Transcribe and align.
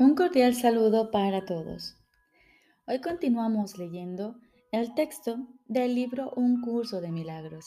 Un 0.00 0.14
cordial 0.14 0.54
saludo 0.54 1.10
para 1.10 1.44
todos. 1.44 1.94
Hoy 2.86 3.02
continuamos 3.02 3.76
leyendo 3.76 4.40
el 4.72 4.94
texto 4.94 5.46
del 5.68 5.94
libro 5.94 6.32
Un 6.36 6.62
curso 6.62 7.02
de 7.02 7.12
milagros. 7.12 7.66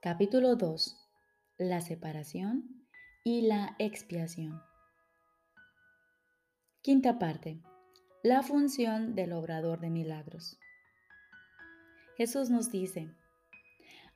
Capítulo 0.00 0.56
2. 0.56 0.96
La 1.58 1.82
separación 1.82 2.86
y 3.22 3.42
la 3.42 3.76
expiación. 3.78 4.62
Quinta 6.80 7.18
parte. 7.18 7.60
La 8.22 8.42
función 8.42 9.14
del 9.14 9.34
obrador 9.34 9.80
de 9.80 9.90
milagros. 9.90 10.58
Jesús 12.16 12.48
nos 12.48 12.70
dice, 12.70 13.14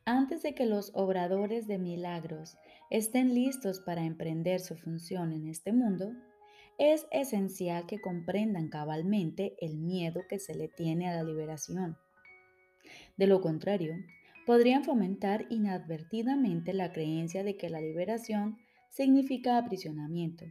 antes 0.07 0.43
de 0.43 0.55
que 0.55 0.65
los 0.65 0.91
obradores 0.95 1.67
de 1.67 1.77
milagros 1.77 2.57
estén 2.89 3.35
listos 3.35 3.81
para 3.81 4.05
emprender 4.07 4.61
su 4.61 4.75
función 4.75 5.35
en 5.35 5.49
este 5.49 5.75
mundo, 5.75 6.15
es 6.79 7.07
esencial 7.11 7.87
que 7.87 8.01
comprendan 8.01 8.69
cabalmente 8.69 9.57
el 9.61 9.79
miedo 9.79 10.23
que 10.29 10.39
se 10.39 10.55
le 10.55 10.69
tiene 10.69 11.09
a 11.09 11.15
la 11.15 11.23
liberación. 11.23 11.97
De 13.17 13.27
lo 13.27 13.41
contrario, 13.41 13.95
podrían 14.47 14.85
fomentar 14.85 15.47
inadvertidamente 15.51 16.73
la 16.73 16.93
creencia 16.93 17.45
de 17.45 17.57
que 17.57 17.71
la 17.71 17.81
liberación 17.81 18.59
significa 18.91 19.59
aprisionamiento, 19.59 20.45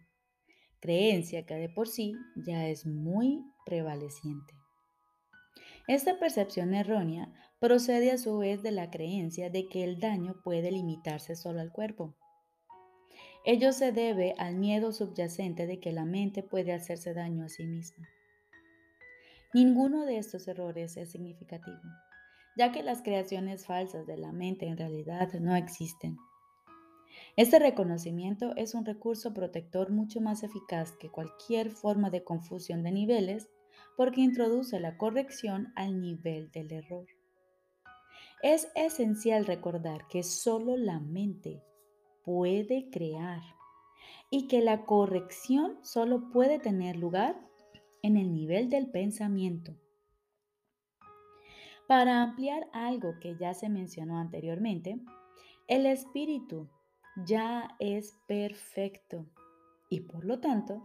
creencia 0.80 1.46
que 1.46 1.56
de 1.56 1.70
por 1.70 1.88
sí 1.88 2.16
ya 2.36 2.68
es 2.68 2.86
muy 2.86 3.44
prevaleciente. 3.66 4.54
Esta 5.88 6.20
percepción 6.20 6.74
errónea 6.74 7.34
procede 7.60 8.12
a 8.12 8.18
su 8.18 8.38
vez 8.38 8.64
de 8.64 8.72
la 8.72 8.90
creencia 8.90 9.50
de 9.50 9.68
que 9.68 9.84
el 9.84 10.00
daño 10.00 10.42
puede 10.44 10.72
limitarse 10.72 11.36
solo 11.36 11.60
al 11.60 11.72
cuerpo 11.72 12.16
Ello 13.44 13.74
se 13.74 13.92
debe 13.92 14.36
al 14.38 14.56
miedo 14.56 14.92
subyacente 14.92 15.66
de 15.66 15.80
que 15.80 15.92
la 15.92 16.06
mente 16.06 16.44
puede 16.44 16.74
hacerse 16.74 17.16
daño 17.16 17.46
a 17.46 17.50
sí 17.50 17.66
misma. 17.66 18.08
Ninguno 19.52 20.06
de 20.06 20.18
estos 20.18 20.48
errores 20.48 20.96
es 20.96 21.10
significativo, 21.10 21.82
ya 22.56 22.72
que 22.72 22.84
las 22.84 23.02
creaciones 23.02 23.66
falsas 23.66 24.06
de 24.06 24.18
la 24.18 24.32
mente 24.32 24.68
en 24.68 24.78
realidad 24.78 25.34
no 25.40 25.56
existen. 25.56 26.18
Este 27.36 27.58
reconocimiento 27.58 28.56
es 28.58 28.76
un 28.76 28.86
recurso 28.86 29.34
protector 29.34 29.90
mucho 29.90 30.22
más 30.22 30.44
eficaz 30.44 30.92
que 30.94 31.10
cualquier 31.10 31.72
forma 31.72 32.12
de 32.12 32.24
confusión 32.24 32.84
de 32.84 32.92
niveles 32.92 33.50
porque 33.98 34.22
introduce 34.22 34.80
la 34.80 34.98
corrección 34.98 35.74
al 35.76 36.00
nivel 36.00 36.52
del 36.52 36.72
error. 36.72 37.08
Es 38.44 38.68
esencial 38.76 39.48
recordar 39.48 40.08
que 40.08 40.22
solo 40.22 40.78
la 40.78 41.00
mente 41.00 41.64
puede 42.24 42.90
crear 42.90 43.42
y 44.30 44.48
que 44.48 44.62
la 44.62 44.86
corrección 44.86 45.78
solo 45.84 46.30
puede 46.32 46.60
tener 46.60 46.96
lugar 46.96 47.40
en 48.02 48.18
el 48.18 48.34
nivel 48.34 48.70
del 48.70 48.90
pensamiento. 48.90 49.76
Para 51.88 52.22
ampliar 52.22 52.70
algo 52.72 53.20
que 53.20 53.36
ya 53.38 53.54
se 53.54 53.68
mencionó 53.68 54.18
anteriormente, 54.18 55.00
el 55.68 55.86
espíritu 55.86 56.70
ya 57.26 57.76
es 57.80 58.18
perfecto 58.28 59.26
y 59.90 60.02
por 60.02 60.24
lo 60.24 60.40
tanto 60.40 60.82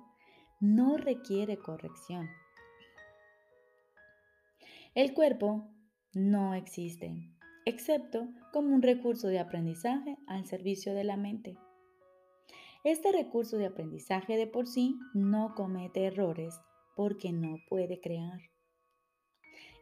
no 0.60 0.96
requiere 0.96 1.58
corrección. 1.58 2.28
El 4.94 5.14
cuerpo 5.14 5.68
no 6.12 6.54
existe 6.54 7.35
excepto 7.66 8.28
como 8.52 8.74
un 8.74 8.80
recurso 8.80 9.28
de 9.28 9.40
aprendizaje 9.40 10.16
al 10.26 10.46
servicio 10.46 10.94
de 10.94 11.04
la 11.04 11.16
mente. 11.16 11.58
Este 12.84 13.10
recurso 13.10 13.58
de 13.58 13.66
aprendizaje 13.66 14.36
de 14.36 14.46
por 14.46 14.68
sí 14.68 14.96
no 15.12 15.54
comete 15.54 16.06
errores 16.06 16.54
porque 16.94 17.32
no 17.32 17.56
puede 17.68 18.00
crear. 18.00 18.40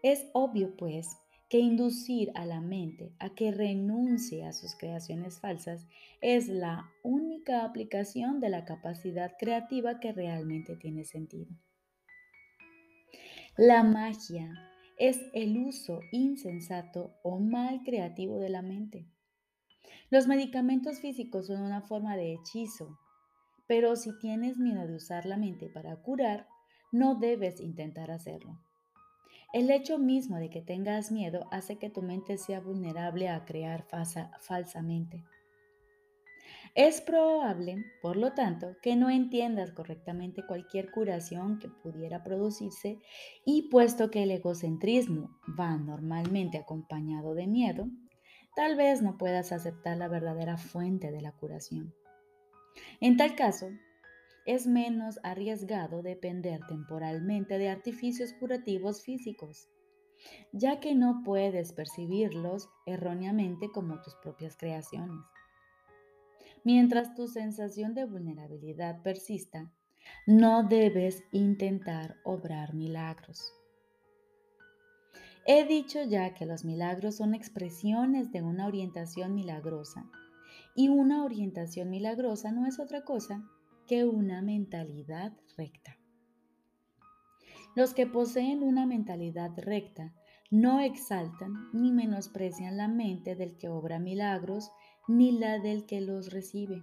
Es 0.03 0.27
obvio, 0.33 0.75
pues, 0.77 1.07
que 1.51 1.59
inducir 1.59 2.33
a 2.35 2.47
la 2.47 2.61
mente 2.61 3.13
a 3.19 3.35
que 3.35 3.53
renuncie 3.53 4.47
a 4.47 4.53
sus 4.53 4.75
creaciones 4.75 5.39
falsas 5.39 5.87
es 6.23 6.49
la 6.49 6.91
única 7.03 7.65
aplicación 7.65 8.41
de 8.41 8.49
la 8.49 8.65
capacidad 8.65 9.37
creativa 9.39 10.01
que 10.01 10.13
realmente 10.13 10.75
tiene 10.75 11.05
sentido. 11.05 11.55
La 13.57 13.83
magia 13.85 14.74
es 14.99 15.21
el 15.33 15.59
uso 15.59 16.01
insensato 16.13 17.15
o 17.23 17.39
mal 17.39 17.83
creativo 17.85 18.39
de 18.39 18.49
la 18.49 18.63
mente. 18.63 19.07
Los 20.11 20.27
medicamentos 20.27 21.01
físicos 21.01 21.47
son 21.47 21.63
una 21.63 21.81
forma 21.81 22.17
de 22.17 22.35
hechizo, 22.35 22.99
pero 23.67 23.97
si 23.97 24.17
tienes 24.19 24.59
miedo 24.59 24.87
de 24.87 24.95
usar 24.95 25.27
la 25.27 25.37
mente 25.37 25.69
para 25.69 25.97
curar, 25.97 26.47
no 26.93 27.17
debes 27.17 27.61
intentar 27.61 28.11
hacerlo. 28.11 28.61
El 29.53 29.71
hecho 29.71 29.99
mismo 29.99 30.37
de 30.37 30.51
que 30.51 30.61
tengas 30.61 31.13
miedo 31.13 31.47
hace 31.51 31.79
que 31.79 31.91
tu 31.91 32.03
mente 32.03 32.39
sea 32.39 32.61
vulnerable 32.61 33.29
a 33.29 33.45
crear 33.45 33.87
falsamente. 34.41 35.23
Es 36.75 37.01
probable, 37.01 37.85
por 38.03 38.17
lo 38.17 38.33
tanto, 38.33 38.77
que 38.83 38.97
no 38.97 39.09
entiendas 39.09 39.71
correctamente 39.71 40.45
cualquier 40.45 40.91
curación 40.91 41.61
que 41.61 41.69
pudiera 41.69 42.25
producirse 42.25 42.99
y 43.45 43.69
puesto 43.69 44.11
que 44.11 44.25
el 44.25 44.33
egocentrismo 44.33 45.39
va 45.59 45.77
normalmente 45.77 46.59
acompañado 46.59 47.35
de 47.35 47.47
miedo, 47.47 47.87
tal 48.57 48.77
vez 48.77 49.03
no 49.03 49.17
puedas 49.19 49.53
aceptar 49.53 49.97
la 49.99 50.09
verdadera 50.09 50.57
fuente 50.57 51.13
de 51.13 51.21
la 51.21 51.31
curación. 51.31 51.95
En 53.01 53.17
tal 53.17 53.37
caso, 53.37 53.69
es 54.45 54.67
menos 54.67 55.21
arriesgado 55.23 56.03
depender 56.03 56.61
temporalmente 56.67 57.57
de 57.57 57.69
artificios 57.69 58.33
curativos 58.33 59.05
físicos, 59.05 59.69
ya 60.51 60.81
que 60.81 60.97
no 60.97 61.23
puedes 61.25 61.73
percibirlos 61.73 62.69
erróneamente 62.85 63.71
como 63.73 64.03
tus 64.03 64.17
propias 64.17 64.57
creaciones. 64.57 65.25
Mientras 66.65 67.15
tu 67.15 67.29
sensación 67.29 67.95
de 67.95 68.07
vulnerabilidad 68.07 69.03
persista, 69.03 69.71
no 70.27 70.67
debes 70.67 71.23
intentar 71.31 72.17
obrar 72.25 72.75
milagros. 72.75 73.53
He 75.47 75.67
dicho 75.67 76.03
ya 76.03 76.33
que 76.33 76.47
los 76.47 76.65
milagros 76.65 77.17
son 77.17 77.35
expresiones 77.35 78.33
de 78.33 78.41
una 78.41 78.67
orientación 78.67 79.35
milagrosa 79.35 80.11
y 80.75 80.89
una 80.89 81.23
orientación 81.23 81.91
milagrosa 81.91 82.51
no 82.51 82.67
es 82.67 82.81
otra 82.81 83.05
cosa 83.05 83.45
que 83.87 84.07
una 84.07 84.41
mentalidad 84.41 85.35
recta. 85.59 85.99
Los 87.77 87.93
que 87.93 88.07
poseen 88.07 88.63
una 88.63 88.87
mentalidad 88.87 89.51
recta 89.59 90.15
no 90.51 90.81
exaltan 90.81 91.69
ni 91.75 91.93
menosprecian 91.93 92.79
la 92.79 92.89
mente 92.89 93.35
del 93.35 93.59
que 93.59 93.69
obra 93.69 93.99
milagros 93.99 94.71
ni 95.09 95.33
la 95.33 95.59
del 95.59 95.87
que 95.87 96.01
los 96.01 96.33
recibe. 96.33 96.83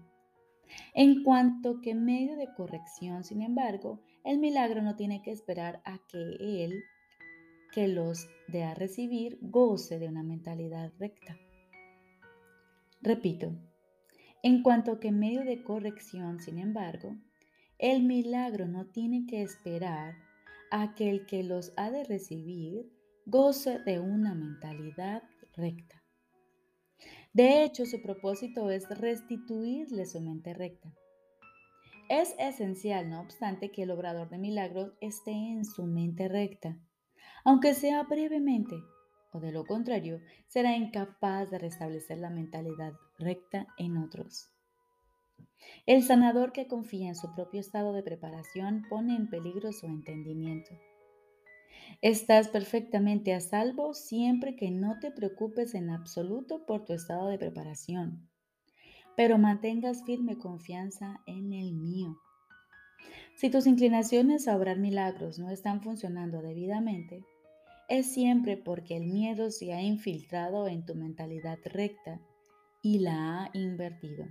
En 0.93 1.23
cuanto 1.23 1.81
que 1.81 1.95
medio 1.95 2.35
de 2.37 2.53
corrección, 2.53 3.23
sin 3.23 3.41
embargo, 3.41 4.01
el 4.23 4.39
milagro 4.39 4.81
no 4.81 4.95
tiene 4.95 5.21
que 5.21 5.31
esperar 5.31 5.81
a 5.85 5.99
que 6.07 6.63
él, 6.63 6.83
que 7.73 7.87
los 7.87 8.27
de 8.47 8.63
a 8.63 8.73
recibir, 8.73 9.37
goce 9.41 9.99
de 9.99 10.07
una 10.07 10.23
mentalidad 10.23 10.91
recta. 10.99 11.37
Repito, 13.01 13.53
en 14.43 14.63
cuanto 14.63 14.99
que 14.99 15.11
medio 15.11 15.43
de 15.43 15.63
corrección, 15.63 16.39
sin 16.39 16.57
embargo, 16.57 17.15
el 17.77 18.03
milagro 18.03 18.67
no 18.67 18.87
tiene 18.87 19.25
que 19.27 19.41
esperar 19.41 20.15
a 20.71 20.93
que 20.93 21.09
el 21.09 21.25
que 21.25 21.43
los 21.43 21.73
ha 21.77 21.89
de 21.89 22.03
recibir 22.03 22.91
goce 23.25 23.79
de 23.79 23.99
una 23.99 24.35
mentalidad 24.35 25.23
recta. 25.55 26.00
De 27.33 27.63
hecho, 27.63 27.85
su 27.85 28.01
propósito 28.01 28.69
es 28.69 28.89
restituirle 28.89 30.05
su 30.05 30.19
mente 30.19 30.53
recta. 30.53 30.93
Es 32.09 32.35
esencial, 32.37 33.09
no 33.09 33.21
obstante, 33.21 33.71
que 33.71 33.83
el 33.83 33.91
obrador 33.91 34.29
de 34.29 34.37
milagros 34.37 34.91
esté 34.99 35.31
en 35.31 35.63
su 35.63 35.85
mente 35.85 36.27
recta, 36.27 36.77
aunque 37.45 37.73
sea 37.73 38.03
brevemente, 38.03 38.75
o 39.31 39.39
de 39.39 39.53
lo 39.53 39.65
contrario, 39.65 40.19
será 40.47 40.75
incapaz 40.75 41.49
de 41.49 41.59
restablecer 41.59 42.17
la 42.17 42.29
mentalidad 42.29 42.93
recta 43.17 43.65
en 43.77 43.97
otros. 43.97 44.49
El 45.85 46.03
sanador 46.03 46.51
que 46.51 46.67
confía 46.67 47.07
en 47.07 47.15
su 47.15 47.33
propio 47.33 47.61
estado 47.61 47.93
de 47.93 48.03
preparación 48.03 48.83
pone 48.89 49.15
en 49.15 49.29
peligro 49.29 49.71
su 49.71 49.85
entendimiento. 49.85 50.71
Estás 52.01 52.47
perfectamente 52.47 53.33
a 53.33 53.41
salvo 53.41 53.93
siempre 53.93 54.55
que 54.55 54.71
no 54.71 54.99
te 54.99 55.11
preocupes 55.11 55.75
en 55.75 55.89
absoluto 55.89 56.65
por 56.65 56.85
tu 56.85 56.93
estado 56.93 57.27
de 57.27 57.37
preparación, 57.37 58.29
pero 59.15 59.37
mantengas 59.37 60.03
firme 60.03 60.37
confianza 60.37 61.21
en 61.25 61.53
el 61.53 61.73
mío. 61.73 62.17
Si 63.35 63.49
tus 63.49 63.67
inclinaciones 63.67 64.47
a 64.47 64.55
obrar 64.55 64.77
milagros 64.77 65.39
no 65.39 65.49
están 65.49 65.81
funcionando 65.81 66.41
debidamente, 66.41 67.23
es 67.89 68.13
siempre 68.13 68.55
porque 68.55 68.95
el 68.95 69.07
miedo 69.07 69.51
se 69.51 69.73
ha 69.73 69.81
infiltrado 69.81 70.67
en 70.67 70.85
tu 70.85 70.95
mentalidad 70.95 71.59
recta 71.65 72.21
y 72.81 72.99
la 72.99 73.43
ha 73.43 73.49
invertido. 73.53 74.27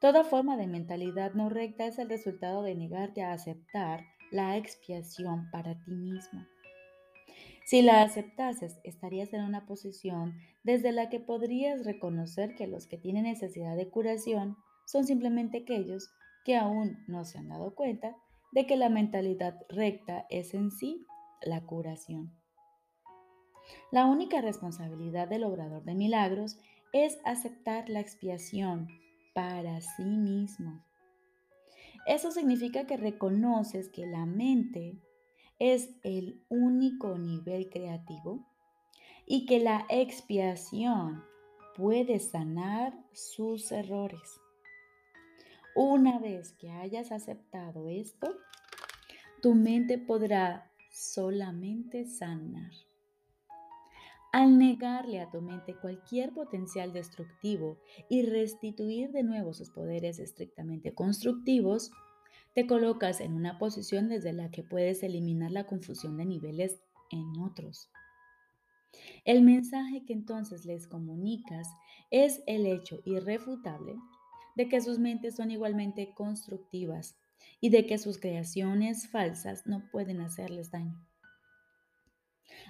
Toda 0.00 0.24
forma 0.24 0.56
de 0.56 0.66
mentalidad 0.66 1.34
no 1.34 1.48
recta 1.48 1.86
es 1.86 1.98
el 1.98 2.08
resultado 2.08 2.62
de 2.62 2.74
negarte 2.74 3.22
a 3.22 3.32
aceptar 3.32 4.04
la 4.30 4.56
expiación 4.56 5.50
para 5.50 5.80
ti 5.82 5.92
mismo. 5.92 6.46
Si 7.64 7.82
la 7.82 8.02
aceptases, 8.02 8.80
estarías 8.82 9.32
en 9.32 9.42
una 9.42 9.66
posición 9.66 10.34
desde 10.64 10.92
la 10.92 11.08
que 11.08 11.20
podrías 11.20 11.84
reconocer 11.84 12.54
que 12.56 12.66
los 12.66 12.86
que 12.86 12.98
tienen 12.98 13.24
necesidad 13.24 13.76
de 13.76 13.88
curación 13.88 14.56
son 14.86 15.04
simplemente 15.04 15.58
aquellos 15.58 16.10
que 16.44 16.56
aún 16.56 16.98
no 17.06 17.24
se 17.24 17.38
han 17.38 17.48
dado 17.48 17.74
cuenta 17.74 18.16
de 18.52 18.66
que 18.66 18.76
la 18.76 18.88
mentalidad 18.88 19.54
recta 19.68 20.26
es 20.30 20.54
en 20.54 20.70
sí 20.70 21.06
la 21.42 21.60
curación. 21.64 22.32
La 23.92 24.06
única 24.06 24.40
responsabilidad 24.40 25.28
del 25.28 25.44
obrador 25.44 25.84
de 25.84 25.94
milagros 25.94 26.58
es 26.92 27.18
aceptar 27.24 27.88
la 27.88 28.00
expiación 28.00 28.88
para 29.34 29.80
sí 29.80 30.04
mismo. 30.04 30.84
Eso 32.06 32.30
significa 32.30 32.86
que 32.86 32.96
reconoces 32.96 33.88
que 33.88 34.06
la 34.06 34.26
mente 34.26 34.98
es 35.58 35.90
el 36.02 36.42
único 36.48 37.18
nivel 37.18 37.68
creativo 37.68 38.46
y 39.26 39.46
que 39.46 39.60
la 39.60 39.86
expiación 39.88 41.22
puede 41.76 42.18
sanar 42.18 42.98
sus 43.12 43.70
errores. 43.70 44.40
Una 45.76 46.18
vez 46.18 46.52
que 46.52 46.70
hayas 46.70 47.12
aceptado 47.12 47.88
esto, 47.88 48.36
tu 49.40 49.54
mente 49.54 49.98
podrá 49.98 50.70
solamente 50.90 52.06
sanar. 52.06 52.72
Al 54.32 54.58
negarle 54.58 55.20
a 55.20 55.28
tu 55.28 55.40
mente 55.40 55.74
cualquier 55.74 56.32
potencial 56.32 56.92
destructivo 56.92 57.78
y 58.08 58.22
restituir 58.22 59.10
de 59.10 59.24
nuevo 59.24 59.52
sus 59.52 59.70
poderes 59.70 60.20
estrictamente 60.20 60.94
constructivos, 60.94 61.90
te 62.54 62.68
colocas 62.68 63.20
en 63.20 63.34
una 63.34 63.58
posición 63.58 64.08
desde 64.08 64.32
la 64.32 64.52
que 64.52 64.62
puedes 64.62 65.02
eliminar 65.02 65.50
la 65.50 65.66
confusión 65.66 66.16
de 66.16 66.26
niveles 66.26 66.80
en 67.10 67.40
otros. 67.40 67.90
El 69.24 69.42
mensaje 69.42 70.04
que 70.04 70.12
entonces 70.12 70.64
les 70.64 70.86
comunicas 70.86 71.66
es 72.10 72.42
el 72.46 72.66
hecho 72.66 73.00
irrefutable 73.04 73.96
de 74.54 74.68
que 74.68 74.80
sus 74.80 75.00
mentes 75.00 75.36
son 75.36 75.50
igualmente 75.50 76.14
constructivas 76.14 77.16
y 77.60 77.70
de 77.70 77.84
que 77.84 77.98
sus 77.98 78.18
creaciones 78.18 79.08
falsas 79.08 79.66
no 79.66 79.88
pueden 79.90 80.20
hacerles 80.20 80.70
daño. 80.70 81.09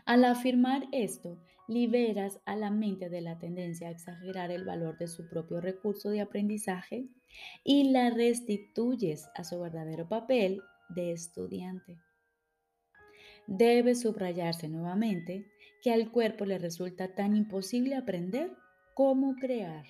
Al 0.04 0.24
afirmar 0.24 0.88
esto, 0.92 1.38
liberas 1.68 2.40
a 2.46 2.56
la 2.56 2.70
mente 2.70 3.08
de 3.08 3.20
la 3.20 3.38
tendencia 3.38 3.88
a 3.88 3.90
exagerar 3.90 4.50
el 4.50 4.64
valor 4.64 4.98
de 4.98 5.06
su 5.06 5.28
propio 5.28 5.60
recurso 5.60 6.10
de 6.10 6.20
aprendizaje 6.20 7.08
y 7.64 7.90
la 7.90 8.10
restituyes 8.10 9.28
a 9.34 9.44
su 9.44 9.60
verdadero 9.60 10.08
papel 10.08 10.62
de 10.88 11.12
estudiante. 11.12 11.98
Debe 13.46 13.94
subrayarse 13.94 14.68
nuevamente 14.68 15.46
que 15.82 15.92
al 15.92 16.10
cuerpo 16.10 16.44
le 16.44 16.58
resulta 16.58 17.14
tan 17.14 17.36
imposible 17.36 17.94
aprender 17.94 18.52
como 18.94 19.36
crear 19.36 19.86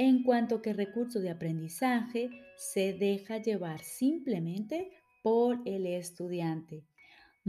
en 0.00 0.22
cuanto 0.22 0.62
que 0.62 0.72
recurso 0.72 1.20
de 1.20 1.28
aprendizaje 1.28 2.30
se 2.56 2.94
deja 2.94 3.36
llevar 3.36 3.82
simplemente 3.82 4.90
por 5.22 5.60
el 5.66 5.86
estudiante. 5.86 6.86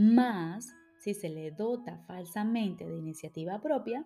Más, 0.02 0.76
si 1.00 1.14
se 1.14 1.30
le 1.30 1.52
dota 1.52 2.00
falsamente 2.08 2.88
de 2.88 2.98
iniciativa 2.98 3.62
propia, 3.62 4.04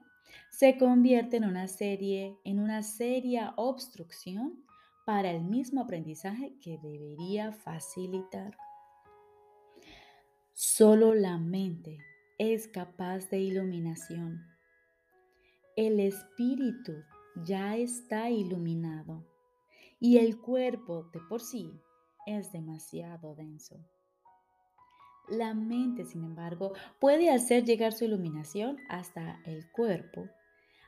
se 0.50 0.78
convierte 0.78 1.38
en 1.38 1.46
una 1.46 1.70
serie, 1.70 2.38
en 2.44 2.60
una 2.60 2.84
seria 2.84 3.54
obstrucción 3.56 4.62
para 5.06 5.32
el 5.32 5.42
mismo 5.42 5.80
aprendizaje 5.80 6.54
que 6.60 6.78
debería 6.80 7.54
facilitar. 7.54 8.58
Solo 10.52 11.14
la 11.14 11.38
mente 11.38 11.98
es 12.40 12.68
capaz 12.68 13.30
de 13.30 13.40
iluminación. 13.40 14.46
El 15.78 16.02
espíritu 16.02 16.92
ya 17.46 17.78
está 17.78 18.30
iluminado 18.30 19.26
y 20.02 20.18
el 20.18 20.42
cuerpo 20.42 21.10
de 21.14 21.22
por 21.30 21.40
sí 21.40 21.72
es 22.26 22.52
demasiado 22.52 23.34
denso. 23.34 23.80
La 25.28 25.54
mente, 25.54 26.06
sin 26.06 26.24
embargo, 26.24 26.74
puede 27.00 27.30
hacer 27.30 27.66
llegar 27.66 27.94
su 27.94 28.06
iluminación 28.06 28.78
hasta 28.90 29.40
el 29.46 29.70
cuerpo 29.72 30.30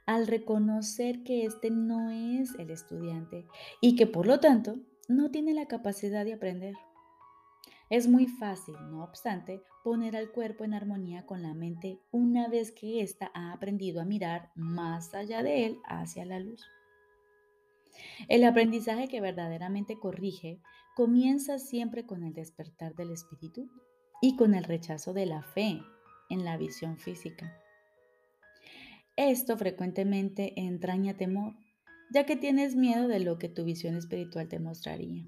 al 0.06 0.26
reconocer 0.26 1.24
que 1.24 1.44
éste 1.44 1.70
no 1.70 2.10
es 2.12 2.56
el 2.58 2.72
estudiante 2.72 3.46
y 3.82 3.96
que 3.96 4.08
por 4.08 4.26
lo 4.26 4.40
tanto 4.40 4.80
no 5.10 5.32
tiene 5.32 5.54
la 5.54 5.68
capacidad 5.68 6.24
de 6.24 6.34
aprender. 6.34 6.76
Es 7.90 8.08
muy 8.08 8.28
fácil, 8.28 8.76
no 8.90 9.04
obstante, 9.04 9.62
poner 9.84 10.16
al 10.16 10.32
cuerpo 10.32 10.64
en 10.64 10.74
armonía 10.74 11.26
con 11.26 11.42
la 11.42 11.54
mente 11.54 12.00
una 12.12 12.48
vez 12.48 12.72
que 12.72 13.02
ésta 13.02 13.32
ha 13.34 13.54
aprendido 13.54 14.02
a 14.02 14.06
mirar 14.06 14.52
más 14.56 15.14
allá 15.14 15.44
de 15.44 15.66
él 15.66 15.80
hacia 15.86 16.26
la 16.26 16.40
luz. 16.40 16.66
El 18.28 18.44
aprendizaje 18.44 19.08
que 19.08 19.22
verdaderamente 19.22 20.00
corrige 20.00 20.60
comienza 20.96 21.60
siempre 21.60 22.06
con 22.06 22.24
el 22.24 22.34
despertar 22.34 22.96
del 22.96 23.12
espíritu 23.12 23.70
y 24.22 24.36
con 24.36 24.56
el 24.56 24.64
rechazo 24.64 25.14
de 25.14 25.26
la 25.26 25.44
fe 25.44 25.82
en 26.30 26.46
la 26.46 26.58
visión 26.58 26.98
física. 26.98 27.62
Esto 29.16 29.58
frecuentemente 29.58 30.54
entraña 30.60 31.18
temor, 31.18 31.56
ya 32.12 32.26
que 32.26 32.36
tienes 32.36 32.76
miedo 32.76 33.08
de 33.08 33.20
lo 33.20 33.38
que 33.38 33.50
tu 33.50 33.64
visión 33.64 33.96
espiritual 33.96 34.48
te 34.48 34.60
mostraría. 34.60 35.26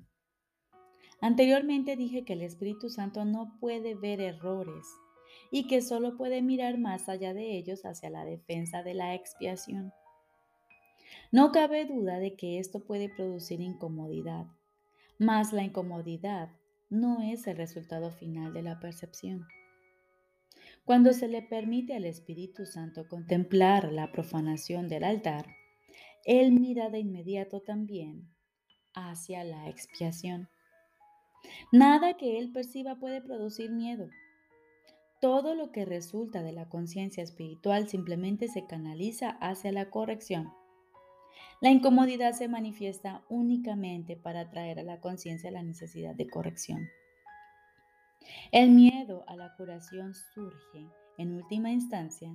Anteriormente 1.22 1.96
dije 1.96 2.24
que 2.24 2.34
el 2.34 2.42
Espíritu 2.42 2.90
Santo 2.90 3.26
no 3.26 3.58
puede 3.60 3.96
ver 3.96 4.22
errores 4.22 4.86
y 5.52 5.68
que 5.68 5.82
solo 5.82 6.18
puede 6.18 6.42
mirar 6.42 6.78
más 6.78 7.10
allá 7.10 7.34
de 7.34 7.58
ellos 7.58 7.86
hacia 7.86 8.10
la 8.10 8.24
defensa 8.24 8.84
de 8.84 8.94
la 8.94 9.16
expiación. 9.16 9.92
No 11.32 11.52
cabe 11.52 11.86
duda 11.86 12.20
de 12.20 12.36
que 12.36 12.60
esto 12.60 12.80
puede 12.80 13.10
producir 13.10 13.60
incomodidad, 13.60 14.46
mas 15.18 15.52
la 15.52 15.64
incomodidad 15.64 16.50
no 16.90 17.22
es 17.22 17.48
el 17.48 17.58
resultado 17.58 18.12
final 18.12 18.54
de 18.54 18.64
la 18.64 18.80
percepción. 18.80 19.48
Cuando 20.86 21.14
se 21.14 21.28
le 21.28 21.42
permite 21.42 21.96
al 21.96 22.06
Espíritu 22.06 22.66
Santo 22.66 23.08
contemplar 23.08 23.92
la 23.92 24.12
profanación 24.12 24.88
del 24.88 25.04
altar, 25.04 25.46
Él 26.26 26.52
mira 26.52 26.90
de 26.90 27.00
inmediato 27.00 27.62
también 27.62 28.30
hacia 28.94 29.44
la 29.44 29.70
expiación. 29.70 30.50
Nada 31.72 32.18
que 32.18 32.38
él 32.38 32.52
perciba 32.52 32.96
puede 32.96 33.22
producir 33.22 33.72
miedo. 33.72 34.10
Todo 35.22 35.56
lo 35.56 35.72
que 35.72 35.86
resulta 35.86 36.42
de 36.44 36.54
la 36.54 36.70
conciencia 36.70 37.24
espiritual 37.24 37.88
simplemente 37.88 38.48
se 38.48 38.66
canaliza 38.66 39.32
hacia 39.42 39.72
la 39.72 39.90
corrección. 39.90 40.52
La 41.62 41.72
incomodidad 41.72 42.34
se 42.34 42.48
manifiesta 42.48 43.22
únicamente 43.28 44.16
para 44.16 44.50
traer 44.50 44.80
a 44.80 44.84
la 44.84 45.02
conciencia 45.02 45.52
la 45.52 45.62
necesidad 45.62 46.16
de 46.16 46.30
corrección. 46.30 46.88
El 48.52 48.72
miedo 48.72 49.26
a 49.28 49.36
la 49.36 49.54
curación 49.56 50.14
surge, 50.14 50.88
en 51.18 51.34
última 51.34 51.72
instancia, 51.72 52.34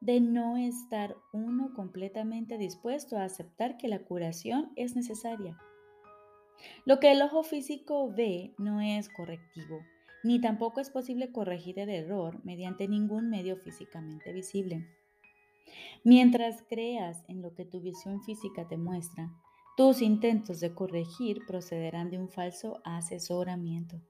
de 0.00 0.20
no 0.20 0.56
estar 0.56 1.14
uno 1.32 1.74
completamente 1.74 2.56
dispuesto 2.56 3.18
a 3.18 3.24
aceptar 3.24 3.76
que 3.76 3.88
la 3.88 4.00
curación 4.00 4.72
es 4.76 4.96
necesaria. 4.96 5.58
Lo 6.86 7.00
que 7.00 7.12
el 7.12 7.20
ojo 7.20 7.42
físico 7.42 8.10
ve 8.12 8.54
no 8.56 8.80
es 8.80 9.10
correctivo, 9.10 9.80
ni 10.22 10.40
tampoco 10.40 10.80
es 10.80 10.88
posible 10.88 11.32
corregir 11.32 11.78
el 11.78 11.90
error 11.90 12.42
mediante 12.44 12.88
ningún 12.88 13.28
medio 13.28 13.56
físicamente 13.56 14.32
visible. 14.32 14.86
Mientras 16.02 16.62
creas 16.68 17.24
en 17.28 17.42
lo 17.42 17.54
que 17.54 17.64
tu 17.64 17.80
visión 17.80 18.22
física 18.22 18.66
te 18.66 18.76
muestra, 18.76 19.32
tus 19.76 20.02
intentos 20.02 20.60
de 20.60 20.74
corregir 20.74 21.46
procederán 21.46 22.10
de 22.10 22.18
un 22.18 22.28
falso 22.28 22.80
asesoramiento. 22.84 24.00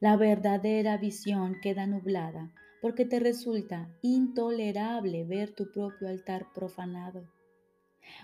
La 0.00 0.16
verdadera 0.16 0.96
visión 0.98 1.56
queda 1.62 1.86
nublada 1.86 2.52
porque 2.82 3.06
te 3.06 3.18
resulta 3.18 3.88
intolerable 4.02 5.24
ver 5.24 5.54
tu 5.54 5.70
propio 5.72 6.08
altar 6.08 6.52
profanado. 6.52 7.26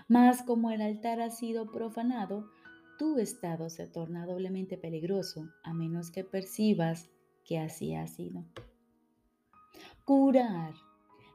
Mas 0.07 0.43
como 0.43 0.69
el 0.69 0.81
altar 0.81 1.19
ha 1.21 1.31
sido 1.31 1.71
profanado, 1.71 2.47
tu 2.99 3.17
estado 3.17 3.71
se 3.71 3.87
torna 3.87 4.27
doblemente 4.27 4.77
peligroso 4.77 5.49
a 5.63 5.73
menos 5.73 6.11
que 6.11 6.23
percibas 6.23 7.09
que 7.43 7.57
así 7.57 7.95
ha 7.95 8.05
sido. 8.05 8.45
Curar 10.05 10.75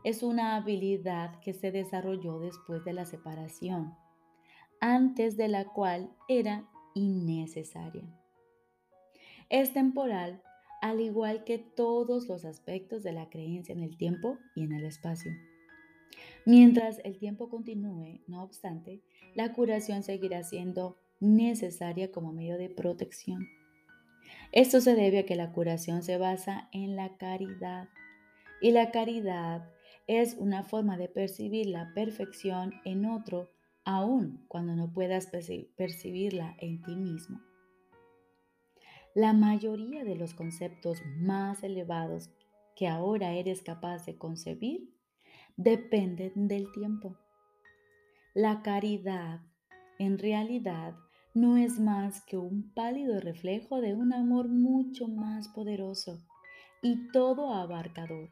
es 0.07 0.23
una 0.23 0.55
habilidad 0.55 1.41
que 1.41 1.53
se 1.53 1.73
desarrolló 1.73 2.39
después 2.39 2.85
de 2.85 2.93
la 2.93 3.07
separación, 3.07 3.97
antes 4.81 5.37
de 5.37 5.49
la 5.49 5.65
cual 5.65 6.15
era 6.29 6.65
innecesaria. 6.95 8.05
Es 9.51 9.73
temporal, 9.73 10.41
al 10.81 11.01
igual 11.01 11.43
que 11.43 11.59
todos 11.59 12.29
los 12.29 12.45
aspectos 12.45 13.03
de 13.03 13.15
la 13.15 13.29
creencia 13.31 13.73
en 13.73 13.83
el 13.83 13.97
tiempo 13.97 14.39
y 14.55 14.63
en 14.63 14.75
el 14.75 14.85
espacio. 14.85 15.33
Mientras 16.45 17.01
el 17.03 17.19
tiempo 17.19 17.49
continúe, 17.49 18.21
no 18.29 18.45
obstante, 18.45 19.03
la 19.35 19.53
curación 19.55 20.05
seguirá 20.05 20.45
siendo 20.45 20.99
necesaria 21.19 22.13
como 22.13 22.33
medio 22.33 22.59
de 22.59 22.69
protección. 22.69 23.49
Esto 24.53 24.81
se 24.81 24.95
debe 24.95 25.19
a 25.19 25.27
que 25.27 25.35
la 25.35 25.51
curación 25.51 26.05
se 26.05 26.17
basa 26.17 26.69
en 26.71 26.95
la 26.95 27.17
caridad 27.17 27.89
y 28.61 28.71
la 28.71 28.93
caridad 28.93 29.69
es 30.07 30.37
una 30.39 30.63
forma 30.63 30.97
de 30.97 31.09
percibir 31.09 31.67
la 31.67 31.93
perfección 31.95 32.75
en 32.85 33.07
otro 33.07 33.51
aun 33.85 34.45
cuando 34.49 34.75
no 34.75 34.93
puedas 34.93 35.29
percibirla 35.77 36.57
en 36.59 36.83
ti 36.83 36.97
mismo. 36.97 37.41
La 39.15 39.33
mayoría 39.33 40.05
de 40.05 40.17
los 40.17 40.35
conceptos 40.35 41.01
más 41.19 41.63
elevados 41.63 42.31
que 42.75 42.87
ahora 42.87 43.33
eres 43.33 43.63
capaz 43.63 44.05
de 44.05 44.19
concebir 44.19 44.95
dependen 45.57 46.49
del 46.49 46.71
tiempo. 46.73 47.17
La 48.35 48.63
caridad, 48.63 49.41
en 49.99 50.19
realidad, 50.19 50.95
no 51.33 51.57
es 51.57 51.81
más 51.81 52.21
que 52.27 52.37
un 52.37 52.73
pálido 52.75 53.21
reflejo 53.21 53.81
de 53.81 53.95
un 53.95 54.13
amor 54.13 54.49
mucho 54.49 55.09
más 55.09 55.49
poderoso 55.49 56.19
y 56.83 57.09
todo 57.09 57.55
abarcador, 57.55 58.31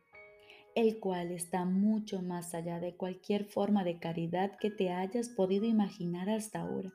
el 0.74 0.98
cual 0.98 1.30
está 1.30 1.64
mucho 1.64 2.22
más 2.22 2.54
allá 2.54 2.80
de 2.80 2.96
cualquier 2.96 3.44
forma 3.44 3.84
de 3.84 3.98
caridad 3.98 4.56
que 4.58 4.70
te 4.70 4.90
hayas 4.90 5.28
podido 5.28 5.64
imaginar 5.64 6.28
hasta 6.30 6.60
ahora. 6.60 6.92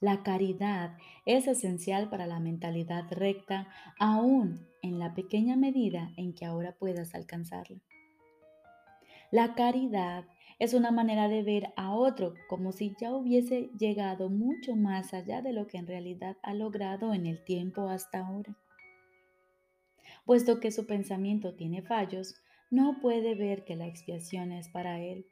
La 0.00 0.22
caridad 0.22 0.98
es 1.24 1.46
esencial 1.46 2.10
para 2.10 2.26
la 2.26 2.38
mentalidad 2.38 3.04
recta, 3.10 3.68
aún 3.98 4.68
en 4.82 4.98
la 4.98 5.14
pequeña 5.14 5.56
medida 5.56 6.12
en 6.16 6.34
que 6.34 6.44
ahora 6.44 6.72
puedas 6.72 7.14
alcanzarla. 7.14 7.80
La 9.30 9.54
caridad 9.54 10.26
es 10.58 10.74
una 10.74 10.90
manera 10.90 11.28
de 11.28 11.42
ver 11.42 11.72
a 11.76 11.94
otro 11.94 12.34
como 12.48 12.72
si 12.72 12.94
ya 13.00 13.12
hubiese 13.14 13.70
llegado 13.78 14.28
mucho 14.28 14.76
más 14.76 15.14
allá 15.14 15.42
de 15.42 15.52
lo 15.52 15.66
que 15.66 15.78
en 15.78 15.86
realidad 15.86 16.36
ha 16.42 16.54
logrado 16.54 17.14
en 17.14 17.26
el 17.26 17.42
tiempo 17.42 17.88
hasta 17.88 18.26
ahora. 18.26 18.54
Puesto 20.24 20.60
que 20.60 20.72
su 20.72 20.86
pensamiento 20.86 21.54
tiene 21.54 21.82
fallos, 21.82 22.34
no 22.70 23.00
puede 23.00 23.34
ver 23.34 23.64
que 23.64 23.76
la 23.76 23.86
expiación 23.86 24.52
es 24.52 24.68
para 24.68 25.00
él, 25.00 25.26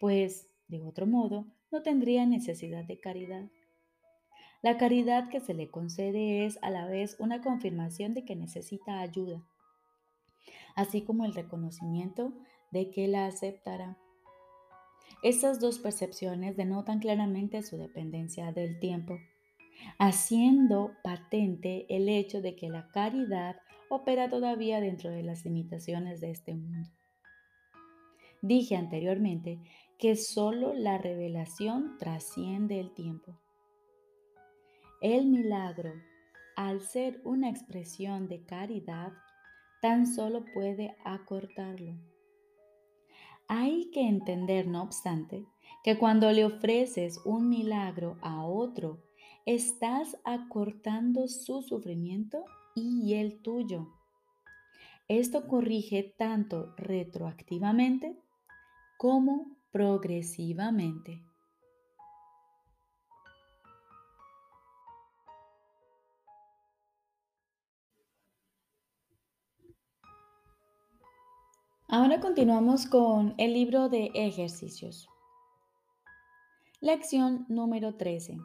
pues, 0.00 0.48
de 0.68 0.82
otro 0.82 1.06
modo, 1.06 1.46
no 1.70 1.82
tendría 1.82 2.26
necesidad 2.26 2.84
de 2.84 2.98
caridad. 2.98 3.48
La 4.62 4.78
caridad 4.78 5.28
que 5.28 5.40
se 5.40 5.54
le 5.54 5.70
concede 5.70 6.44
es 6.44 6.58
a 6.62 6.70
la 6.70 6.86
vez 6.86 7.16
una 7.20 7.40
confirmación 7.40 8.14
de 8.14 8.24
que 8.24 8.34
necesita 8.34 9.00
ayuda, 9.00 9.42
así 10.74 11.02
como 11.02 11.24
el 11.24 11.34
reconocimiento 11.34 12.32
de 12.72 12.90
que 12.90 13.06
la 13.06 13.26
aceptará. 13.26 13.96
Estas 15.22 15.60
dos 15.60 15.78
percepciones 15.78 16.56
denotan 16.56 16.98
claramente 16.98 17.62
su 17.62 17.76
dependencia 17.76 18.52
del 18.52 18.78
tiempo, 18.80 19.18
haciendo 19.98 20.92
patente 21.02 21.86
el 21.88 22.08
hecho 22.08 22.40
de 22.42 22.56
que 22.56 22.68
la 22.68 22.88
caridad 22.88 23.56
opera 23.88 24.28
todavía 24.28 24.80
dentro 24.80 25.10
de 25.10 25.22
las 25.22 25.44
limitaciones 25.44 26.20
de 26.20 26.30
este 26.30 26.54
mundo. 26.54 26.88
Dije 28.42 28.76
anteriormente 28.76 29.60
que 29.98 30.16
solo 30.16 30.74
la 30.74 30.98
revelación 30.98 31.96
trasciende 31.98 32.80
el 32.80 32.92
tiempo. 32.92 33.38
El 35.00 35.26
milagro, 35.26 35.92
al 36.56 36.80
ser 36.80 37.20
una 37.24 37.48
expresión 37.48 38.28
de 38.28 38.44
caridad, 38.44 39.12
tan 39.80 40.06
solo 40.06 40.44
puede 40.54 40.96
acortarlo. 41.04 41.94
Hay 43.48 43.90
que 43.90 44.08
entender, 44.08 44.66
no 44.66 44.82
obstante, 44.82 45.46
que 45.84 45.98
cuando 45.98 46.32
le 46.32 46.44
ofreces 46.44 47.20
un 47.24 47.48
milagro 47.48 48.18
a 48.20 48.44
otro, 48.44 49.00
estás 49.44 50.16
acortando 50.24 51.28
su 51.28 51.62
sufrimiento 51.62 52.44
y 52.76 53.14
el 53.14 53.40
tuyo. 53.42 53.88
Esto 55.08 55.48
corrige 55.48 56.14
tanto 56.18 56.74
retroactivamente 56.76 58.16
como 58.98 59.56
progresivamente. 59.72 61.22
Ahora 71.88 72.20
continuamos 72.20 72.86
con 72.86 73.34
el 73.38 73.54
libro 73.54 73.88
de 73.88 74.10
ejercicios. 74.14 75.08
Lección 76.80 77.46
número 77.48 77.94
13. 77.94 78.36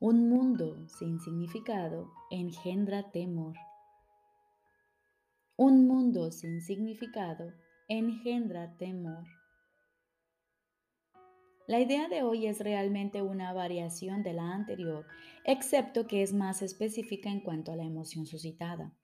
Un 0.00 0.28
mundo 0.28 0.86
sin 0.86 1.18
significado 1.18 2.12
engendra 2.30 3.10
temor. 3.10 3.56
Un 5.56 5.88
mundo 5.88 6.30
sin 6.30 6.62
significado 6.62 7.52
engendra 7.88 8.76
temor. 8.76 9.24
La 11.66 11.80
idea 11.80 12.06
de 12.06 12.22
hoy 12.22 12.46
es 12.46 12.60
realmente 12.60 13.22
una 13.22 13.52
variación 13.52 14.22
de 14.22 14.34
la 14.34 14.54
anterior, 14.54 15.04
excepto 15.42 16.06
que 16.06 16.22
es 16.22 16.32
más 16.32 16.62
específica 16.62 17.28
en 17.28 17.40
cuanto 17.40 17.72
a 17.72 17.76
la 17.76 17.82
emoción 17.82 18.24
suscitada. 18.24 18.96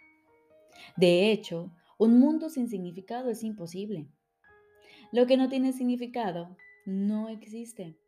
De 0.97 1.33
hecho, 1.33 1.73
un 1.99 2.21
mundo 2.21 2.49
sin 2.51 2.69
significado 2.69 3.31
es 3.31 3.43
imposible. 3.43 4.07
Lo 5.11 5.27
que 5.27 5.37
no 5.37 5.49
tiene 5.49 5.73
significado 5.73 6.57
no 6.87 7.31
existe. 7.31 7.99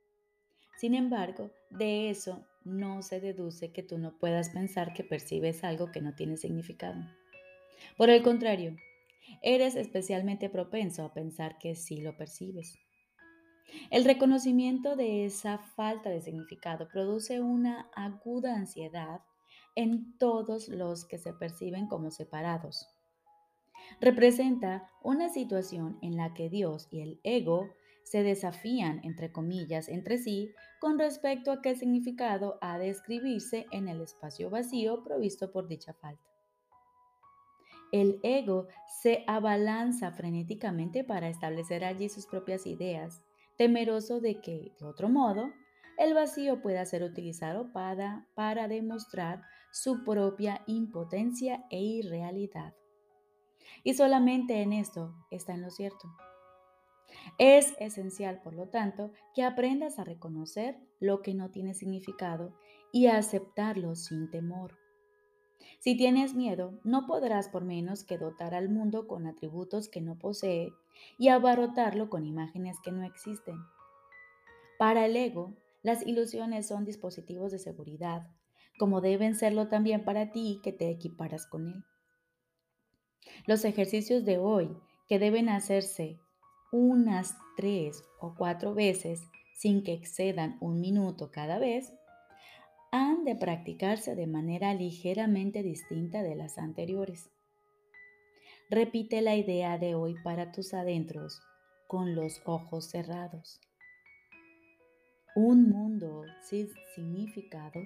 Sin 0.77 0.95
embargo, 0.95 1.51
de 1.71 2.11
eso 2.11 2.47
no 2.67 3.03
se 3.03 3.21
deduce 3.21 3.73
que 3.73 3.83
tú 3.83 3.99
no 3.99 4.19
puedas 4.19 4.51
pensar 4.51 4.93
que 4.93 5.05
percibes 5.05 5.65
algo 5.65 5.91
que 5.93 6.03
no 6.03 6.15
tiene 6.15 6.37
significado. 6.37 7.01
Por 7.97 8.11
el 8.11 8.23
contrario, 8.23 8.77
eres 9.43 9.77
especialmente 9.77 10.51
propenso 10.51 11.05
a 11.05 11.15
pensar 11.15 11.59
que 11.59 11.75
sí 11.75 12.01
lo 12.03 12.17
percibes. 12.17 12.79
El 13.91 14.05
reconocimiento 14.05 14.97
de 14.97 15.25
esa 15.25 15.59
falta 15.59 16.11
de 16.11 16.21
significado 16.21 16.89
produce 16.89 17.41
una 17.41 17.91
aguda 17.95 18.55
ansiedad 18.55 19.21
en 19.75 20.17
todos 20.19 20.69
los 20.69 21.05
que 21.05 21.19
se 21.19 21.33
perciben 21.33 21.87
como 21.87 22.11
separados 22.11 22.87
representa 24.01 24.91
una 25.03 25.29
situación 25.29 25.99
en 26.03 26.17
la 26.17 26.35
que 26.35 26.49
Dios 26.49 26.89
y 26.91 27.01
el 27.01 27.21
ego 27.23 27.71
se 28.07 28.23
desafían, 28.23 29.01
entre 29.03 29.33
comillas, 29.33 29.89
entre 29.89 30.19
sí 30.19 30.55
con 30.79 30.97
respecto 30.97 31.51
a 31.51 31.61
qué 31.61 31.75
significado 31.75 32.57
ha 32.61 32.79
de 32.79 32.89
escribirse 32.89 33.67
en 33.73 33.89
el 33.89 34.01
espacio 34.01 34.49
vacío 34.49 35.03
provisto 35.03 35.51
por 35.51 35.67
dicha 35.67 35.93
falta. 35.93 36.23
El 37.91 38.21
ego 38.23 38.69
se 39.03 39.25
abalanza 39.27 40.13
frenéticamente 40.13 41.03
para 41.03 41.29
establecer 41.29 41.85
allí 41.85 42.09
sus 42.09 42.29
propias 42.29 42.65
ideas, 42.69 43.25
temeroso 43.59 44.21
de 44.21 44.41
que, 44.41 44.73
de 44.79 44.87
otro 44.87 45.09
modo, 45.09 45.51
el 45.99 46.15
vacío 46.15 46.63
pueda 46.63 46.85
ser 46.85 47.03
utilizado 47.03 47.73
para, 47.73 48.29
para 48.35 48.69
demostrar 48.69 49.43
su 49.73 50.05
propia 50.05 50.63
impotencia 50.69 51.65
e 51.71 51.81
irrealidad. 51.81 52.73
Y 53.83 53.95
solamente 53.95 54.63
en 54.63 54.73
esto 54.73 55.13
está 55.33 55.55
en 55.55 55.63
lo 55.63 55.71
cierto. 55.71 56.09
Es 57.39 57.75
esencial, 57.79 58.41
por 58.43 58.55
lo 58.55 58.69
tanto, 58.69 59.13
que 59.35 59.43
aprendas 59.43 59.99
a 59.99 60.05
reconocer 60.05 60.79
lo 61.01 61.23
que 61.23 61.35
no 61.35 61.51
tiene 61.51 61.75
significado 61.75 62.55
y 62.93 63.07
a 63.07 63.19
aceptarlo 63.19 63.95
sin 63.95 64.31
temor. 64.31 64.79
Si 65.79 65.97
tienes 65.97 66.35
miedo, 66.35 66.81
no 66.85 67.07
podrás 67.07 67.49
por 67.49 67.65
menos 67.65 68.05
que 68.05 68.19
dotar 68.19 68.55
al 68.55 68.69
mundo 68.69 69.07
con 69.07 69.27
atributos 69.27 69.89
que 69.89 70.01
no 70.01 70.19
posee 70.19 70.73
y 71.19 71.29
abarrotarlo 71.29 72.09
con 72.09 72.25
imágenes 72.25 72.79
que 72.83 72.93
no 72.93 73.05
existen. 73.05 73.57
Para 74.79 75.07
el 75.07 75.17
ego, 75.17 75.55
las 75.83 76.07
ilusiones 76.07 76.67
son 76.67 76.85
dispositivos 76.85 77.53
de 77.53 77.59
seguridad, 77.59 78.31
como 78.79 79.01
deben 79.01 79.35
serlo 79.35 79.69
también 79.69 80.05
para 80.05 80.33
ti 80.33 80.61
que 80.63 80.73
te 80.73 80.91
equiparas 80.91 81.47
con 81.47 81.67
él. 81.69 81.85
Los 83.47 83.65
ejercicios 83.65 84.25
de 84.25 84.39
hoy, 84.39 84.77
que 85.09 85.19
deben 85.19 85.49
hacerse 85.49 86.19
unas 86.77 87.37
tres 87.57 88.05
o 88.21 88.35
cuatro 88.35 88.75
veces 88.75 89.23
sin 89.55 89.83
que 89.83 89.95
excedan 89.95 90.59
un 90.61 90.81
minuto 90.81 91.31
cada 91.31 91.59
vez, 91.59 91.93
han 92.93 93.25
de 93.25 93.35
practicarse 93.35 94.15
de 94.15 94.27
manera 94.27 94.75
ligeramente 94.75 95.63
distinta 95.63 96.23
de 96.23 96.35
las 96.35 96.59
anteriores. 96.59 97.31
Repite 98.69 99.23
la 99.23 99.37
idea 99.37 99.79
de 99.79 99.95
hoy 99.95 100.17
para 100.23 100.53
tus 100.53 100.75
adentros 100.75 101.41
con 101.87 102.15
los 102.15 102.43
ojos 102.45 102.87
cerrados. 102.87 103.61
Un 105.35 105.69
mundo 105.69 106.25
sin 106.43 106.69
significado 106.95 107.81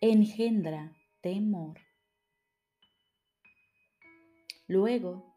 engendra 0.00 0.92
temor. 1.20 1.78
Luego, 4.68 5.36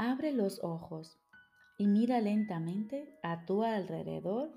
Abre 0.00 0.30
los 0.30 0.62
ojos 0.62 1.18
y 1.78 1.86
mira 1.86 2.20
lentamente 2.20 3.16
a 3.22 3.46
tu 3.46 3.62
alrededor 3.62 4.52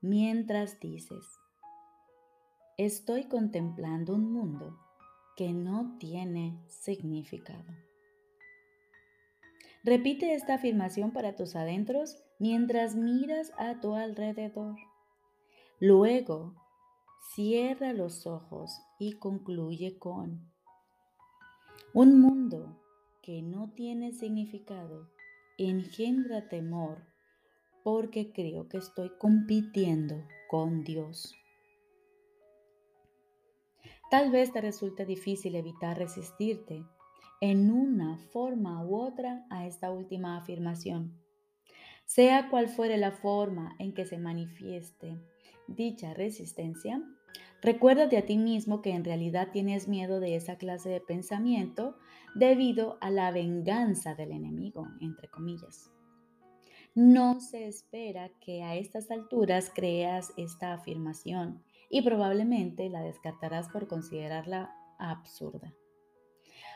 mientras 0.00 0.78
dices, 0.78 1.24
estoy 2.76 3.24
contemplando 3.24 4.14
un 4.14 4.30
mundo 4.30 4.78
que 5.34 5.52
no 5.52 5.96
tiene 5.98 6.62
significado. 6.68 7.72
Repite 9.82 10.34
esta 10.34 10.54
afirmación 10.54 11.12
para 11.12 11.34
tus 11.34 11.56
adentros 11.56 12.22
mientras 12.38 12.94
miras 12.94 13.52
a 13.56 13.80
tu 13.80 13.94
alrededor. 13.94 14.76
Luego, 15.80 16.54
cierra 17.34 17.92
los 17.92 18.26
ojos 18.26 18.70
y 18.98 19.14
concluye 19.14 19.98
con, 19.98 20.52
un 21.94 22.20
mundo 22.20 22.76
que 23.22 23.40
no 23.40 23.70
tiene 23.70 24.12
significado 24.12 25.08
engendra 25.58 26.48
temor 26.48 27.06
porque 27.84 28.32
creo 28.32 28.68
que 28.68 28.78
estoy 28.78 29.10
compitiendo 29.18 30.26
con 30.48 30.84
Dios. 30.84 31.34
Tal 34.10 34.30
vez 34.30 34.52
te 34.52 34.60
resulte 34.60 35.04
difícil 35.04 35.54
evitar 35.54 35.98
resistirte 35.98 36.84
en 37.40 37.70
una 37.70 38.16
forma 38.16 38.84
u 38.84 38.96
otra 38.96 39.46
a 39.50 39.66
esta 39.66 39.90
última 39.90 40.38
afirmación. 40.38 41.20
Sea 42.06 42.48
cual 42.48 42.68
fuere 42.68 42.96
la 42.96 43.12
forma 43.12 43.76
en 43.78 43.92
que 43.92 44.06
se 44.06 44.18
manifieste 44.18 45.18
dicha 45.66 46.14
resistencia, 46.14 47.02
recuérdate 47.60 48.16
a 48.16 48.26
ti 48.26 48.38
mismo 48.38 48.82
que 48.82 48.90
en 48.90 49.04
realidad 49.04 49.48
tienes 49.52 49.88
miedo 49.88 50.20
de 50.20 50.36
esa 50.36 50.56
clase 50.56 50.88
de 50.88 51.00
pensamiento 51.00 51.96
debido 52.34 52.98
a 53.00 53.10
la 53.10 53.30
venganza 53.30 54.14
del 54.14 54.32
enemigo, 54.32 54.86
entre 55.00 55.28
comillas. 55.28 55.90
No 56.94 57.40
se 57.40 57.68
espera 57.68 58.30
que 58.40 58.62
a 58.62 58.74
estas 58.74 59.10
alturas 59.10 59.70
creas 59.74 60.32
esta 60.36 60.72
afirmación 60.72 61.62
y 61.90 62.02
probablemente 62.02 62.88
la 62.88 63.02
descartarás 63.02 63.68
por 63.68 63.86
considerarla 63.86 64.74
absurda. 64.98 65.72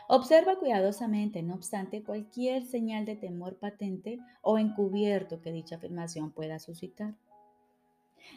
Observa 0.07 0.57
cuidadosamente, 0.57 1.43
no 1.43 1.55
obstante, 1.55 2.03
cualquier 2.03 2.65
señal 2.65 3.05
de 3.05 3.15
temor 3.15 3.57
patente 3.57 4.19
o 4.41 4.57
encubierto 4.57 5.41
que 5.41 5.51
dicha 5.51 5.77
afirmación 5.77 6.31
pueda 6.31 6.59
suscitar. 6.59 7.15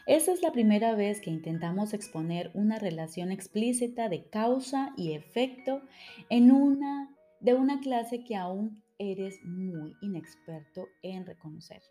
Esta 0.06 0.32
es 0.32 0.42
la 0.42 0.52
primera 0.52 0.94
vez 0.94 1.20
que 1.20 1.30
intentamos 1.30 1.94
exponer 1.94 2.50
una 2.54 2.78
relación 2.78 3.32
explícita 3.32 4.08
de 4.08 4.28
causa 4.28 4.92
y 4.96 5.12
efecto 5.12 5.82
en 6.30 6.52
una, 6.52 7.14
de 7.40 7.54
una 7.54 7.80
clase 7.80 8.22
que 8.22 8.36
aún 8.36 8.82
eres 8.98 9.42
muy 9.44 9.96
inexperto 10.00 10.88
en 11.02 11.26
reconocer. 11.26 11.82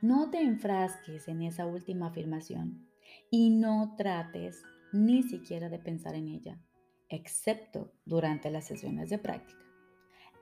No 0.00 0.30
te 0.30 0.40
enfrasques 0.40 1.28
en 1.28 1.42
esa 1.42 1.66
última 1.66 2.08
afirmación 2.08 2.88
y 3.30 3.50
no 3.50 3.94
trates 3.96 4.62
ni 4.92 5.22
siquiera 5.22 5.68
de 5.68 5.78
pensar 5.78 6.14
en 6.14 6.28
ella, 6.28 6.60
excepto 7.08 7.92
durante 8.04 8.50
las 8.50 8.66
sesiones 8.66 9.10
de 9.10 9.18
práctica. 9.18 9.60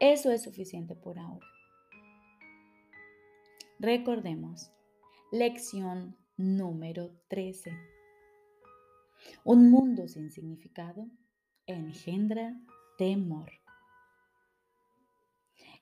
Eso 0.01 0.31
es 0.31 0.43
suficiente 0.43 0.95
por 0.95 1.19
ahora. 1.19 1.47
Recordemos, 3.79 4.73
lección 5.33 6.17
número 6.37 7.13
13. 7.29 7.71
Un 9.45 9.71
mundo 9.71 10.09
sin 10.09 10.33
significado 10.33 11.07
engendra 11.67 12.61
temor. 12.99 13.53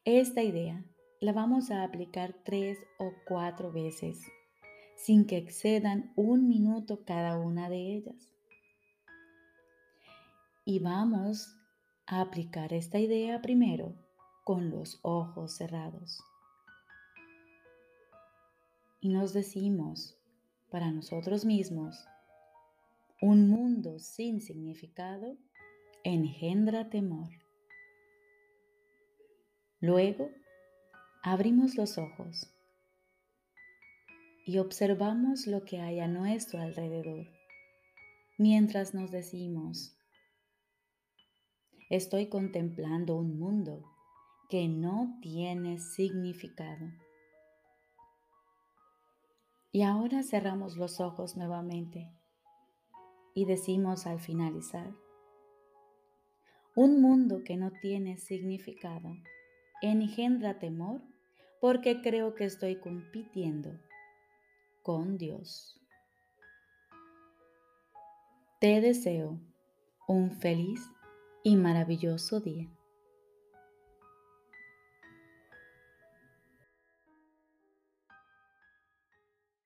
Esta 0.05 0.43
idea 0.43 0.85
la 1.21 1.33
vamos 1.33 1.71
a 1.71 1.83
aplicar 1.83 2.35
tres 2.45 2.78
o 2.99 3.11
cuatro 3.26 3.73
veces 3.73 4.21
sin 4.97 5.26
que 5.26 5.38
excedan 5.38 6.12
un 6.14 6.46
minuto 6.46 7.05
cada 7.07 7.38
una 7.38 7.70
de 7.70 7.94
ellas. 7.94 8.29
Y 10.66 10.81
vamos 10.81 11.57
a 12.07 12.20
aplicar 12.20 12.75
esta 12.75 12.99
idea 12.99 13.40
primero 13.40 13.94
con 14.44 14.68
los 14.68 14.99
ojos 15.03 15.57
cerrados. 15.57 16.23
Y 19.01 19.09
nos 19.11 19.33
decimos 19.33 20.17
para 20.71 20.91
nosotros 20.91 21.45
mismos, 21.45 21.97
un 23.21 23.49
mundo 23.49 23.99
sin 23.99 24.41
significado 24.41 25.37
engendra 26.05 26.89
temor. 26.91 27.29
Luego, 29.81 30.31
abrimos 31.23 31.77
los 31.77 31.99
ojos 31.99 32.53
y 34.47 34.59
observamos 34.59 35.47
lo 35.47 35.65
que 35.65 35.81
hay 35.81 36.01
a 36.01 36.09
nuestro 36.09 36.61
alrededor 36.61 37.27
mientras 38.39 38.95
nos 38.95 39.11
decimos, 39.11 39.97
estoy 41.91 42.29
contemplando 42.29 43.17
un 43.17 43.39
mundo 43.39 43.85
que 44.49 44.69
no 44.69 45.19
tiene 45.21 45.79
significado. 45.81 46.87
Y 49.79 49.83
ahora 49.83 50.25
cerramos 50.25 50.77
los 50.77 50.99
ojos 50.99 51.37
nuevamente 51.37 52.11
y 53.33 53.45
decimos 53.45 54.09
al 54.09 54.19
finalizar, 54.19 54.93
un 56.75 57.01
mundo 57.01 57.45
que 57.45 57.57
no 57.57 57.71
tiene 57.71 58.19
significado 58.19 59.17
engendra 59.81 60.59
temor 60.59 61.01
porque 61.61 62.03
creo 62.03 62.35
que 62.35 62.47
estoy 62.47 62.81
compitiendo 62.81 63.79
con 64.83 65.17
Dios. 65.17 65.81
Te 68.59 68.81
deseo 68.81 69.38
un 70.09 70.33
feliz 70.33 70.91
y 71.45 71.55
maravilloso 71.55 72.41
día. 72.41 72.69